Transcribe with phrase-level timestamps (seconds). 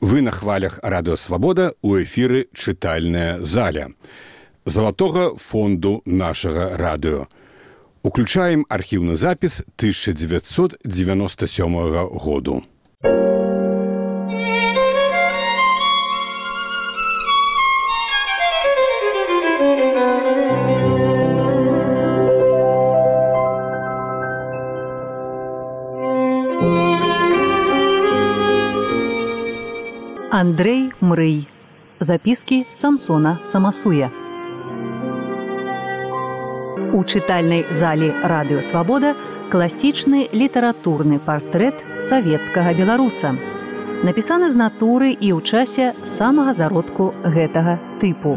[0.00, 3.88] Вы на хвалях радыёвабода у эфіры чытальная заля
[4.64, 7.26] залатога фонду нашага радыё.
[8.02, 12.62] Уключаем архіўны запіс 1997 году.
[30.38, 31.48] Андрей Мрый.
[31.98, 34.10] Записки Самсона Самасуя.
[36.92, 39.14] У чытальнай залі радыёвабода
[39.48, 43.32] класічны літаратурны партрэт савецкага беларуса.
[44.04, 48.36] Напісаны з натуры і ў часе самага зародку гэтага тыпу.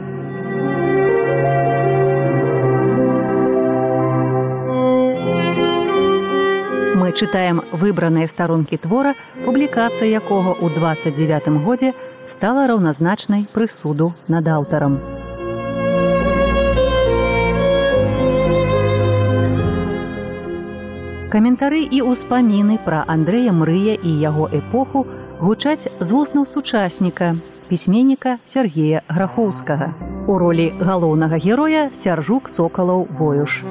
[7.09, 11.89] Мы чытаем выбраныя старонкі твора, публікацыя якога ў 29 годзе
[12.29, 14.99] стала раўназначнай прысуду над аўтарам.
[21.33, 25.01] Каментары і ўспаміны пра Андрэя Мрыя і яго эпоху
[25.41, 27.33] гучаць з вуснаў сучасніка,
[27.73, 29.89] пісьменніка Сергея Грахоўскага.
[30.29, 33.63] У ролі галоўнага героя сяржук сокалаў воюш.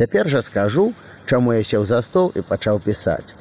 [0.00, 0.94] Цяпер жа скажу,
[1.28, 3.34] чаму я сеў за стол і пачаў пісаць.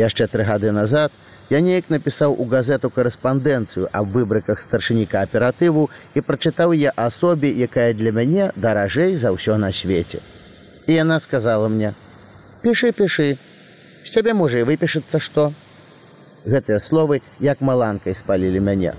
[0.00, 1.12] Яшчэ тры гады назад
[1.52, 7.92] я неяк напісаў у газету корэспандэнцыю аб выбрыках старшыні кааператыву і прачытаў я асобе, якая
[7.92, 10.24] для мяне даражэй за ўсё на свеце.
[10.88, 11.92] І яна сказала мне:
[12.64, 13.36] «Пішы, пішы,
[14.08, 15.52] з цябе можа і выпішыцца што.
[16.48, 18.96] Гэтыя словы як маланкай спалілі мяне.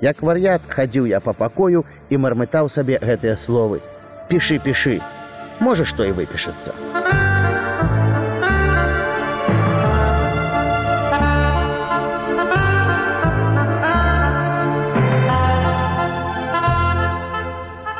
[0.00, 3.84] Як вар'ят хадзіў я па пакою і мармытаў сабе гэтыя словы:
[4.32, 5.02] «Пішы, пішы,
[5.60, 6.74] можа што і выпішацца.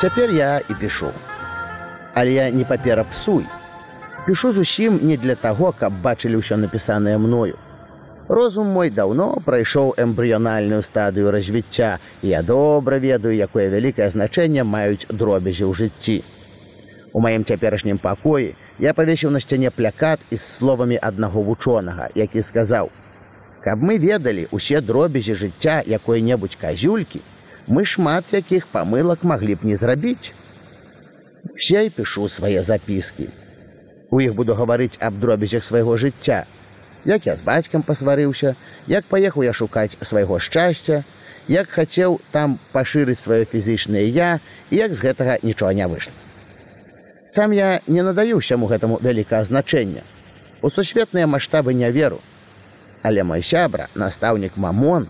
[0.01, 1.11] Цяпер я і пішу.
[2.15, 3.45] Але я не папера псуй.
[4.27, 7.61] Пішу зусім не для таго, каб бачылі ўсё напісанае мною.
[8.29, 15.05] Розум мой даўно прайшоў эмбрыянальную стадыю развіцця, і я добра ведаю, якое вялікае значэнне маюць
[15.11, 16.17] дробязі ў жыцці.
[17.13, 22.43] У маім цяперашнім пакоі я павесіў на сцяне плякат і з словамі аднаго вучонага, які
[22.43, 22.91] сказаў:
[23.65, 27.21] «Каб мы ведалі усе дробязі жыцця якой-небудзь казюлькі,
[27.67, 30.33] мы шмат якіх памылак маглі б не зрабіць.
[31.59, 33.29] Все і пішу свае запіскі.
[34.11, 36.47] У іх буду гаварыць аб дробязях свайго жыцця,
[37.05, 38.55] як я з бацькам пасварыўся,
[38.87, 41.03] як паехаў я шукаць свайго шчасця,
[41.49, 44.39] як хацеў там пашырыць сваё фізычнае я
[44.71, 46.30] і як з гэтага нічога не выйшла.
[47.35, 50.03] Сам я не надаю ўсяму гэтаму вялікае значэння.
[50.63, 52.19] У сусветныя маштабы не веру.
[53.03, 55.07] Але мой сябра, настаўнік Мамон,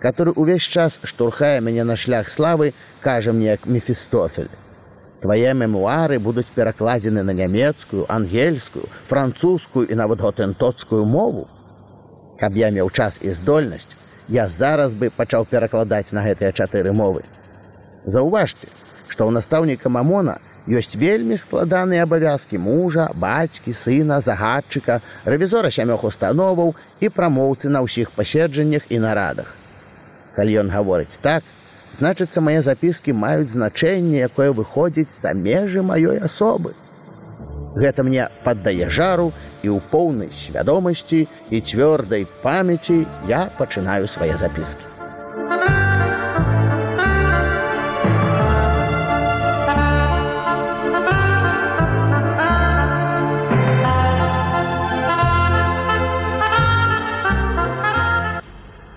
[0.00, 4.52] который увесь час штурхае мяне на шлях славы, кажа мне як мефістофель.
[5.24, 11.48] Твае мемуары будуць перакладзены на нямецкую, ангельскую, французскую і нават готэнтоцкую мову.
[12.36, 13.88] Каб я меў час і здольнасць,
[14.28, 17.24] я зараз бы пачаў перакладаць на гэтыя чатыры мовы.
[18.04, 18.68] Заўважце,
[19.08, 20.36] што ў настаўніка Мамона,
[20.68, 28.10] ёсць вельмі складаныя абавязкі мужа, бацькі, сына, загадчыка, рэвізора сямёх установаў і прамоўцы на ўсіх
[28.16, 29.52] паседжаннях і нарадах.
[30.36, 31.44] Калі ён гаворыць так,
[32.00, 36.72] значыцца мае запіскі маюць значэнне, якое выходзіць за межы маёй асобы.
[37.76, 39.32] Гэта мне паддае жару
[39.62, 44.93] і ў поўнай свядомасці і цвёрдай памяці я пачынаю свае запіскі.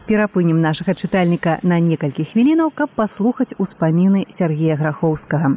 [0.09, 5.53] Перапынем нашага чытальніка на некалькі хвілінаў, каб паслухаць успаміны Сергея Грахоўскага.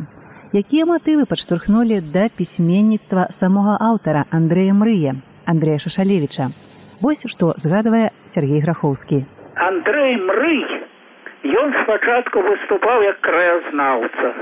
[0.53, 5.15] Якія матывы падштурхнулі да пісьменніцтва самога аўтара Андрэя Мрыя,
[5.47, 6.51] Андрэя Шашалевіча.
[7.01, 9.25] Вось што згадвае Сергей Грахоўскі.
[9.57, 10.61] Андрэй Мрый
[11.41, 14.33] Ён спачатку выступаў як краязнаўца.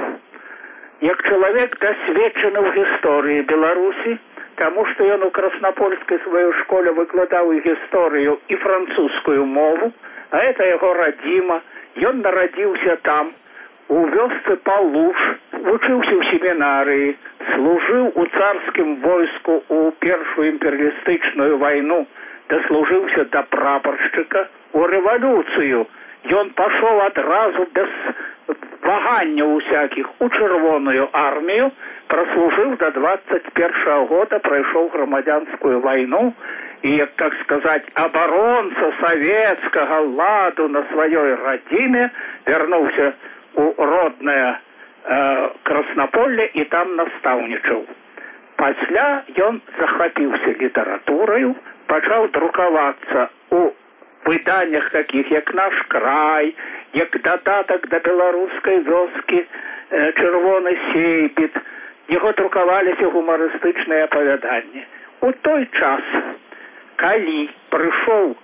[1.00, 4.18] Як чалавек дасведчаны ў гісторыі Беларусі,
[4.58, 9.92] Таму што ён у краснапольскай сваёй школе выкладаў і гісторыю і французскую мову,
[10.30, 11.60] а это яго радзіма,
[11.98, 13.32] Ён нарадзіўся там,
[13.88, 15.22] у вёсцы палуш,
[15.52, 17.08] вучыўся ў семінарыі,
[17.54, 22.04] служыў у царскім войску ў першую імперыялістычную вайну,
[22.52, 24.46] даслужыўся да прапаршчыка
[24.78, 25.86] у рэвалюцыю.
[26.38, 27.90] Ён пашоў адразу без
[28.82, 31.70] ваганняў усякіх у чырвоную армію
[32.08, 36.32] праслужыў до двадцать першего года прайшоў грамадзянскую вайну
[36.82, 42.10] і як так сказаць абаронца савецкага ладу на сваёй радзіме
[42.46, 43.12] вярнуўся
[43.54, 47.82] у роднае э, краснаполле і там настаўнічаў.
[48.56, 49.08] Пасля
[49.48, 51.54] ён захапіўся літаратураю
[51.86, 53.60] пачаў друкавацца у
[54.24, 56.54] выданнях такіх як наш край
[56.98, 61.58] як дадатак да беларускай вёскі э, чырвоны сейбіт
[62.16, 64.84] яго друкаваліся гумарыстычныя апавяданні
[65.28, 66.12] у той час
[67.02, 67.38] калі
[67.74, 68.34] прыйшоў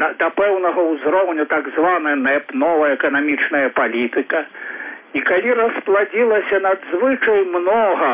[0.00, 4.44] на да пэўнага ўзроўню так званая нэп новая эканамічная палітыка
[5.18, 8.12] і калі распладзілася надзвычай многа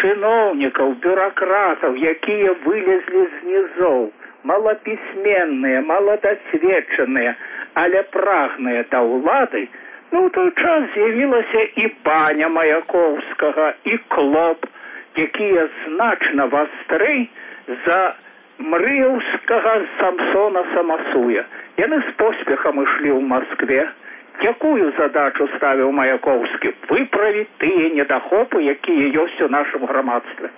[0.00, 4.02] чыноўнікаў бюракратаў якія вылезлі з нізоў
[4.50, 7.34] малапісьменныя маладасведчаныя
[7.74, 9.68] але прагныя да ўлады
[10.12, 14.66] ну ў той час з'явілася і баня маяковскага і клоп
[15.16, 17.28] якія значна вастрэй
[17.86, 18.00] за
[18.58, 21.44] мрыўскага самсона самасуя.
[21.80, 23.88] Яны з поспехам ішлі ў москве
[24.42, 30.50] якую задачу ставіў маяковскі выправіць тыя недахопы якія ёсць у нашым грамадстве.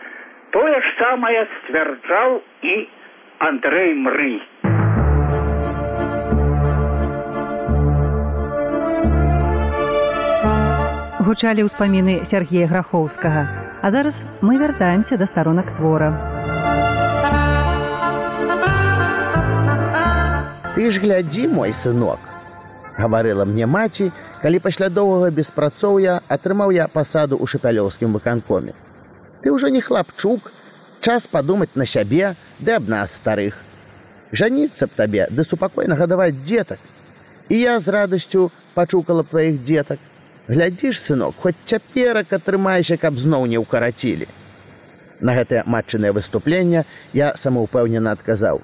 [0.50, 2.75] Тое ж самае сцвярджаў і
[3.50, 4.38] андрей мрый
[11.25, 13.43] гучалі ўспаміны сергея грахоўскага.
[13.81, 16.12] А зараз мы вяртаемся да старонак твора.
[20.76, 22.35] Ты ж глядзі мой сынок
[22.99, 24.11] гаварыла мне маці
[24.43, 28.75] калі пасля доўгага беспрацоўя атрымаў я пасаду ў шапялёўскім выканкоме.
[29.43, 30.50] Ты ўжо не хлапчук
[31.00, 33.59] час падумаць на сябе ды аб нас старых.
[34.32, 36.79] Жаніцца б табе ды супакойна гадаваць дзетак.
[37.49, 39.99] І я з радасцю пачукала б тваіх дзетак
[40.49, 44.29] глядзіш сынок хоць цяперак атрымайся каб зноў не ўкарацілі
[45.20, 48.62] на гэтае матчынае выступленне я самаўпэўнена адказаў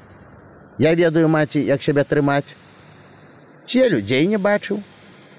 [0.81, 2.57] Я ведаю маці, як сябе трымаць.
[3.69, 4.79] Ці людзей не бачыў,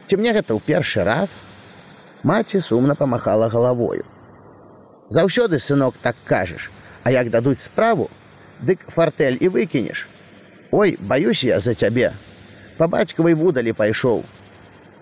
[0.06, 1.34] ці мне гэта ў першы раз.
[2.22, 4.06] Маці сумна памахала галавою.
[5.10, 6.70] Заўсёды сынок так кажаш,
[7.02, 8.12] а як дадуць справу,
[8.62, 10.06] дык фартэль і выкінеш.
[10.70, 12.14] Ой, баюсь я за цябе.
[12.78, 14.22] Па бацькавай вудалі пайшоў.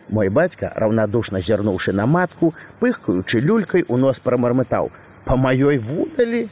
[0.10, 4.90] Мой бацька, раўнадушна зірнуўшы на матку, пыхкаючы люлькай у нос прамармытаў:
[5.26, 6.50] «Па маёй вудалі,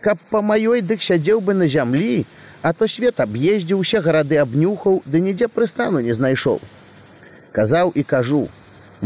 [0.00, 2.24] Каб па маёй дык сядзеў бы на зямлі,
[2.62, 6.60] а то свет аб'ездзіў усе гарады абнюхаў ды нідзе прыстану не знайшоў
[7.56, 8.42] казаў і кажу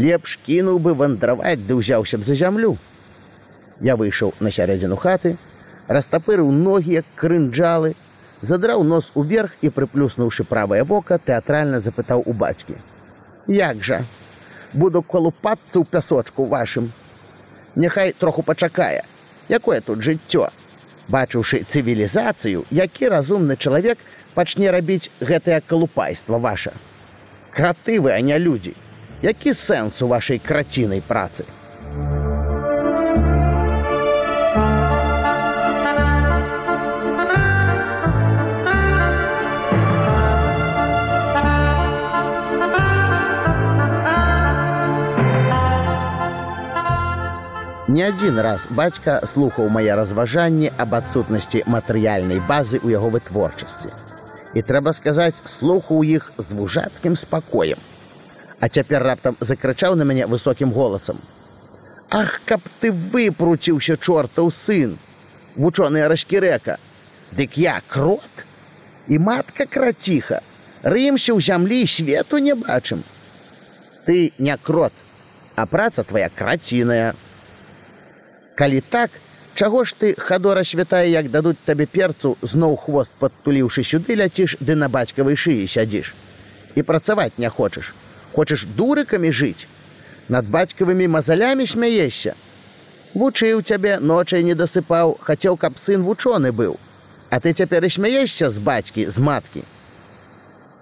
[0.05, 2.75] лепш кінуў бы вандраваць ды ўзяўся б за зямлю
[3.89, 5.35] я выйшаў на сярэдзіну хаты
[5.87, 7.95] растапырыў ногі як крынджалы
[8.41, 12.75] задраў нос уверх і прыплюснуўшы правае вока тэатральна запытаў у бацькі
[13.47, 14.03] як жа?
[14.73, 16.91] Буду колупацца ў пясочку вашым.
[17.75, 19.03] Няхай троху пачакае.
[19.49, 20.49] Якое тут жыццё?
[21.07, 23.99] Бачыўшы цывілізацыю які разумны чалавек
[24.33, 26.73] пачне рабіць гэтае калупайства ваша.
[27.51, 28.73] Краты вы а не людзі.
[29.21, 31.45] Які сэнс у вашай крацінай працы
[47.95, 53.91] Не адзін раз бацька слухаў мае разважанні аб адсутнасці матэрыяльнай базы ў яго вытворчасці.
[54.57, 57.79] І трэба сказаць, слухаў іх з вужацкім спакоем.
[58.59, 61.21] А цяпер раптам закрычаў на мяне высокім голасам:
[62.21, 64.97] «Ах, каб ты выпруціўся чортаў сын,
[65.55, 66.79] вучоны рашкірэка,
[67.31, 68.43] Дык я крот
[69.07, 70.41] і матка краціха,
[70.83, 73.03] рымся ў зямлі свету не бачым.
[74.05, 74.93] Ты не крот,
[75.55, 77.15] а праца твоя краціная,
[78.55, 79.11] калі так
[79.55, 84.75] чаго ж ты хадора святая як дадуць табе перцу зноў хвост падтуліўшы сюды ляціш ды
[84.75, 86.13] на бацькавай шыі сядзіш?
[86.75, 87.93] І працаваць не хочаш.
[88.35, 89.67] Хочаш дурыкамі жыць?
[90.27, 92.35] Над бацькавымі мазалямі смяешся?
[93.13, 96.75] Вучыў цябе ночай не дасыпаў хацеў каб сын вучоны быў.
[97.29, 99.63] А ты цяпер і смяешся з бацькі з маткі?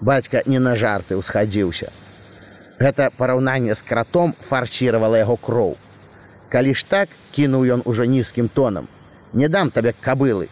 [0.02, 1.94] Бацька не на жарты ўсхадзіўся.
[2.82, 5.78] Гэта параўнанне з кратом фарчіравала яго кроў
[6.54, 8.88] калі ж так кінуў ён ужо нізкім тонам.
[9.34, 10.48] Не дам табе кабылы.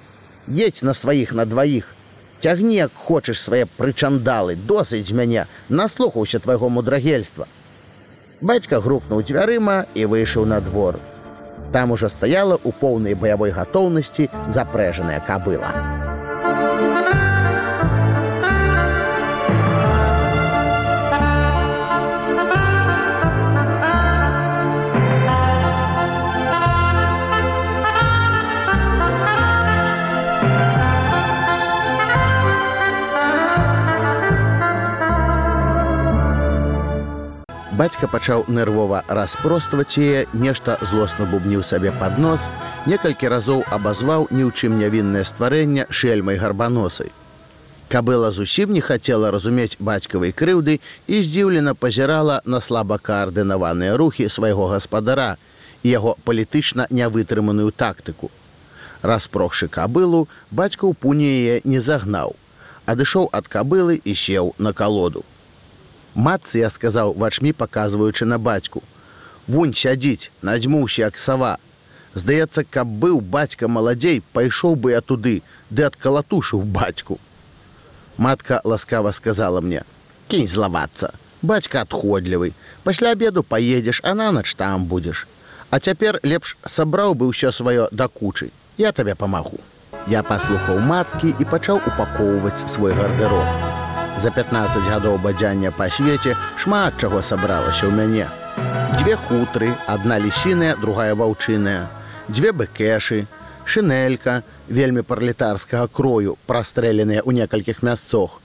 [0.50, 1.94] Едь на сваіх на дваіх.
[2.42, 4.58] Цягні як хочаш свае прычандалы.
[4.58, 5.46] Досыць мяне.
[5.70, 7.48] Наслухаўся твайго мудрагельства
[8.42, 11.00] бацька грукнуў дзвярыма і выйшаў на двор.
[11.72, 15.72] Там ужо стаяла ў поўнай баявой гатоўнасці запрэжаная кабыла
[37.82, 42.44] Бацька пачаў нервова распростваць яе, нешта злосна бубніў сабе пад нос,
[42.92, 47.10] некалькі разоў абазваў ні ў чым нявіннае стварэнне шельмай гарбаносай.
[47.90, 54.70] Кабыла зусім не хацела разумець бацькавай крыўды і здзіўлена пазірала на слаба каардынаваныя рухі свайго
[54.76, 55.34] гаспадара
[55.82, 58.30] і яго палітычна нявытрыманую тактыку.
[59.02, 62.38] Распрохшы кабылу, бацька ў пуні яе не загнаў,
[62.86, 65.26] адышоў ад кабылы і сеў на калоду.
[66.16, 68.84] Матцы я сказаў вачмі паказваючы на бацьку.
[69.48, 71.58] Вунь сядзіць, надзьмуўся як сава.
[72.16, 77.20] Здаецца, каб быў бацька маладзей, пайшоў бы я туды, ды адкалатушыў бацьку.
[78.18, 79.84] Матка ласкава сказала мне:
[80.28, 81.14] «Кінь злавацца.
[81.42, 82.54] Бацька адходлівы.
[82.84, 85.28] Пасля обеду паедзеш, а нанач там будзеш.
[85.70, 88.52] А цяпер лепш сабраў бы ўсё сваё да кучы.
[88.78, 89.60] Я табе памагу.
[90.08, 93.81] Я паслухаў маткі і пачаў упакоўваць свой гардэрок.
[94.20, 98.28] За 15 гадоў бадзяння па свеце шмат чаго сабралася ў мяне.
[99.00, 101.88] Дзве хутры, адна лісіная, другая ваўчыная,
[102.28, 103.24] дзве бэкэшы,
[103.66, 108.42] шынелька, вельмі пралетарскага крою, прастрэленыя ў некалькіх мясцох.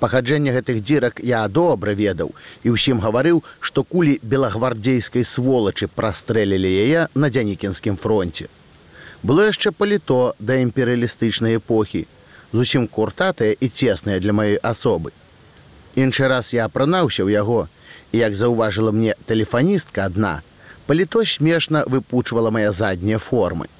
[0.00, 2.32] Пахаджэнне гэтых дзірак я добра ведаў
[2.64, 8.48] і ўсім гаварыў, што кулі белагвардзейскай сволачы прастрэлілі яе на дзянікінскім фронте.
[9.22, 12.06] Было яшчэ паліто да імперыялістычнай эпохі,
[12.52, 15.12] зусім куртатая і цесная для маёй асобы.
[15.94, 17.68] Іншы раз я апранаўся ў яго,
[18.12, 20.42] і як заўважыла мне тэлефаністка адна,
[20.86, 23.70] паліто смешна выпучвала мае заднія формы.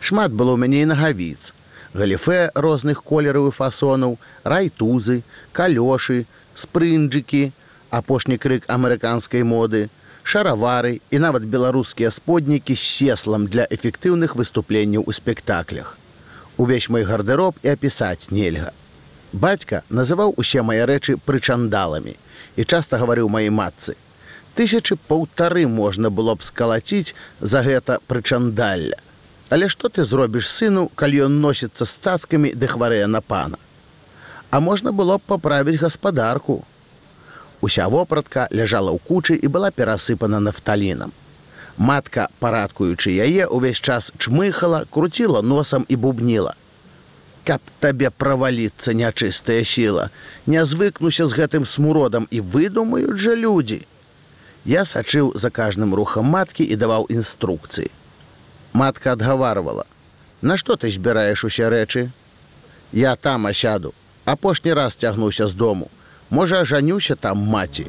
[0.00, 1.52] Шмат было ў мяне і нагавіц,
[1.94, 6.24] галіфе розных колераў і фасонаў, райтузы, калёшы,
[6.56, 7.52] спрынджыкі,
[7.90, 9.88] апошні крык амерыканскай моды,
[10.24, 15.96] шаравары і нават беларускія споднікі з сеслам для эфектыўных выступленняў у спектаклях
[16.56, 18.72] увесь мой гардероб і апісаць нельга.
[19.32, 22.14] Бацька называў усе мае рэчы прычандаламі
[22.56, 23.96] і часта гаварыў маёй матцы.
[24.54, 29.02] Тысячы паўтары можна было б скалаціць за гэта прычандалля.
[29.50, 33.58] Але што ты зробіш сыну, калі ён носіцца з цацкамі ды хварэя на пана.
[34.50, 36.62] А можна было б паправіць гаспадарку.
[37.60, 41.10] Уся вопратка ляжала ў кучы і была перасыпана нафталінам.
[41.76, 46.54] Матка, парадкуючы яе, увесь час чмыхала, круціла носам і бубніла.
[47.44, 50.08] Каб табе праваліцца нячыстая сіла,
[50.46, 53.82] не звыкнуся з гэтым смуродам і выдумаюць жа людзі.
[54.64, 57.90] Я сачыў за кажным рухам маткі і даваў інструкцыі.
[58.72, 59.84] Матка адгаварвала:
[60.42, 62.10] «Нашто ты збіраеш усе рэчы?
[62.92, 63.92] Я там асяду,
[64.24, 65.90] апошні раз цягнуўся з дому.
[66.30, 67.86] Можа, жанюся там маці.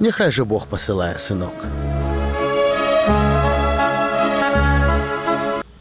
[0.00, 1.54] Няхай жа Бог пасылае сынок.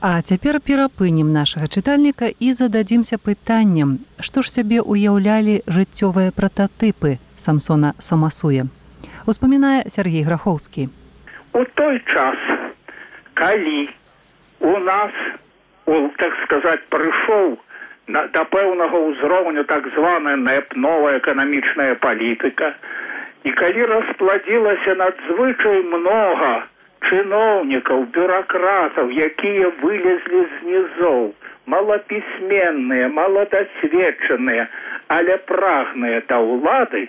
[0.05, 7.93] А цяпер перапынем нашага чытальніка і зададзімся пытаннем, што ж сябе ўяўлялі жыццёвыя прататыпы самсона
[7.97, 8.69] самасуе.
[9.25, 10.85] Успамінае Сергей Грахоўскі.
[11.57, 12.37] У той час,
[13.33, 13.89] калі
[14.59, 15.11] у нас
[15.85, 17.57] у, так сказаць прыйшоў
[18.07, 22.73] на, да пэўнага ўзроўню так званая нэп новая эканамічная палітыка,
[23.43, 26.53] і калі распладзілася надзвычай многа,
[27.09, 31.23] чыноўнікаў бюракратаў якія вылезлі з нізоў
[31.73, 34.67] малапісьменныя маладасведчаныя
[35.17, 37.07] але прагныя да ўлады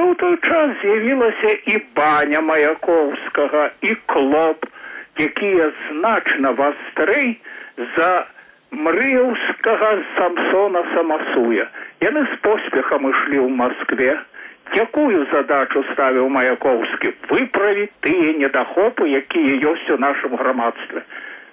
[0.00, 4.66] ну той час з'явілася і баня маяковскага і клоп
[5.28, 7.30] якія значна вастрэй
[7.96, 8.10] за
[8.70, 11.66] мрыўскага самсона самасуя.
[12.04, 14.12] Яны з поспехам ішлі ў москве
[14.76, 21.02] якую задачу ставіў маяковскі выправіць тыя недахопы якія ёсць у нашым грамадстве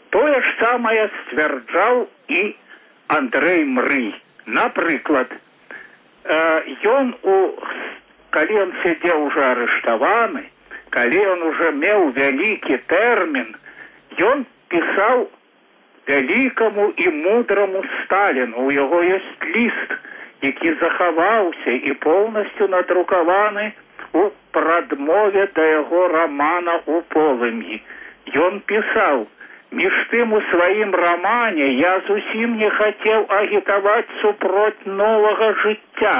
[0.09, 2.55] тое ж самае сцвярджаў і
[3.07, 4.15] андрей мрый.
[4.45, 5.31] Напрыклад
[6.83, 7.35] ён у
[8.29, 10.43] калі он сядзеў уже арыштаваны
[10.89, 13.55] калі он уже меў вялікі тэрмін
[14.31, 15.27] ён пісаў
[16.07, 19.95] вялікаму і мудраму сталіну у яго ёсць ліст
[20.41, 23.71] які захаваўся і поўнасцю надрукаваны
[24.13, 27.81] у прадмове да яго рамана у полымі.
[28.47, 29.25] Ён пісаў:
[29.71, 36.15] між тым у сваім рамане я зусім не хацеў агітаваць супроць новага жыцця,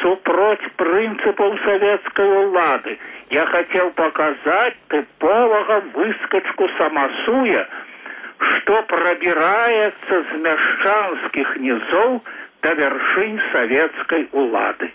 [0.00, 2.98] супроць прынцыпаў савецкай улады.
[3.30, 7.66] Я хацеў паказаць тыповага выскачку самасуя,
[8.50, 12.20] што прабіраецца з мяшчанскіх нізоў,
[12.62, 14.90] да вяршынь савецкай улады.